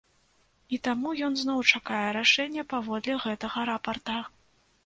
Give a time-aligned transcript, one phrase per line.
[0.77, 4.17] І таму ён зноў чакае рашэння паводле гэтага рапарта.